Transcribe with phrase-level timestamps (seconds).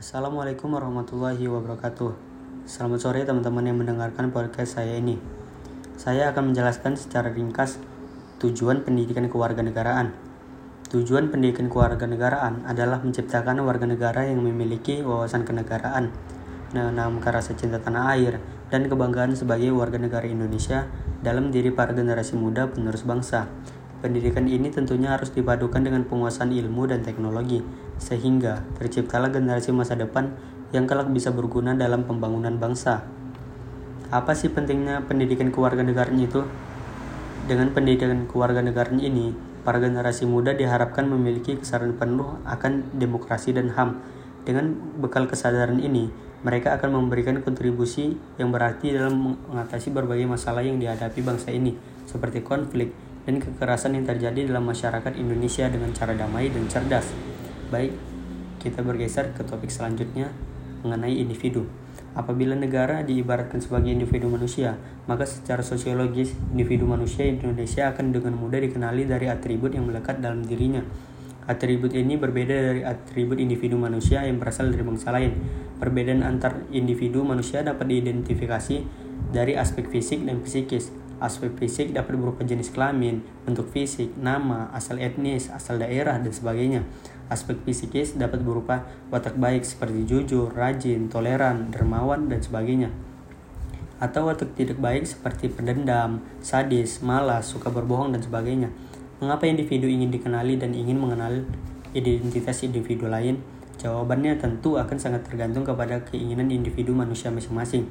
[0.00, 2.16] Assalamualaikum warahmatullahi wabarakatuh.
[2.64, 5.20] Selamat sore teman-teman yang mendengarkan podcast saya ini.
[6.00, 7.76] Saya akan menjelaskan secara ringkas
[8.40, 10.16] tujuan pendidikan kewarganegaraan.
[10.88, 16.08] Tujuan pendidikan kewarganegaraan adalah menciptakan warga negara yang memiliki wawasan kenegaraan,
[16.72, 18.40] menanamkan rasa cinta tanah air,
[18.72, 20.88] dan kebanggaan sebagai warga negara Indonesia
[21.20, 23.52] dalam diri para generasi muda penerus bangsa.
[24.00, 27.60] Pendidikan ini tentunya harus dipadukan dengan penguasaan ilmu dan teknologi,
[28.00, 30.32] sehingga terciptalah generasi masa depan
[30.72, 33.04] yang kelak bisa berguna dalam pembangunan bangsa.
[34.10, 36.42] Apa sih pentingnya pendidikan kewarganegaraan itu?
[37.46, 44.02] Dengan pendidikan kewarganegaraan ini, para generasi muda diharapkan memiliki kesadaran penuh akan demokrasi dan HAM.
[44.42, 46.08] Dengan bekal kesadaran ini,
[46.40, 51.76] mereka akan memberikan kontribusi yang berarti dalam mengatasi berbagai masalah yang dihadapi bangsa ini,
[52.08, 52.96] seperti konflik,
[53.28, 57.29] dan kekerasan yang terjadi dalam masyarakat Indonesia dengan cara damai dan cerdas.
[57.70, 57.94] Baik,
[58.58, 60.34] kita bergeser ke topik selanjutnya
[60.82, 61.70] mengenai individu.
[62.18, 64.74] Apabila negara diibaratkan sebagai individu manusia,
[65.06, 70.42] maka secara sosiologis individu manusia Indonesia akan dengan mudah dikenali dari atribut yang melekat dalam
[70.42, 70.82] dirinya.
[71.46, 75.38] Atribut ini berbeda dari atribut individu manusia yang berasal dari bangsa lain.
[75.78, 78.82] Perbedaan antar individu manusia dapat diidentifikasi
[79.30, 80.90] dari aspek fisik dan psikis.
[81.20, 86.88] Aspek fisik dapat berupa jenis kelamin, bentuk fisik, nama, asal etnis, asal daerah, dan sebagainya.
[87.28, 92.88] Aspek psikis dapat berupa watak baik seperti jujur, rajin, toleran, dermawan, dan sebagainya.
[94.00, 98.72] Atau watak tidak baik seperti pendendam, sadis, malas, suka berbohong, dan sebagainya.
[99.20, 101.44] Mengapa individu ingin dikenali dan ingin mengenal
[101.92, 103.44] identitas individu lain?
[103.76, 107.84] Jawabannya tentu akan sangat tergantung kepada keinginan individu manusia masing-masing.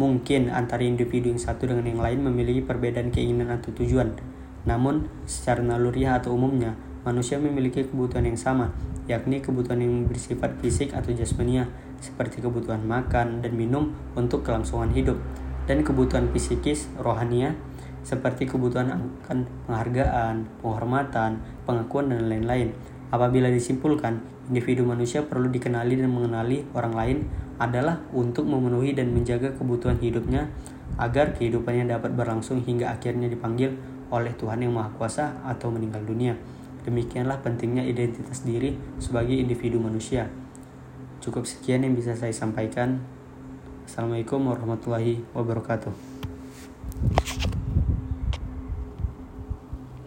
[0.00, 4.16] Mungkin antara individu yang satu dengan yang lain memiliki perbedaan keinginan atau tujuan.
[4.64, 8.70] Namun, secara naluriah atau umumnya, manusia memiliki kebutuhan yang sama,
[9.10, 11.66] yakni kebutuhan yang bersifat fisik atau jasmania,
[11.98, 15.18] seperti kebutuhan makan dan minum untuk kelangsungan hidup,
[15.66, 17.58] dan kebutuhan psikis, rohania,
[18.02, 22.74] seperti kebutuhan akan penghargaan, penghormatan, pengakuan, dan lain-lain.
[23.12, 27.18] Apabila disimpulkan, individu manusia perlu dikenali dan mengenali orang lain
[27.60, 30.48] adalah untuk memenuhi dan menjaga kebutuhan hidupnya
[30.96, 33.76] agar kehidupannya dapat berlangsung hingga akhirnya dipanggil
[34.08, 36.40] oleh Tuhan Yang Maha Kuasa atau meninggal dunia.
[36.88, 40.32] Demikianlah pentingnya identitas diri sebagai individu manusia.
[41.20, 42.96] Cukup sekian yang bisa saya sampaikan.
[43.84, 46.11] Assalamualaikum warahmatullahi wabarakatuh.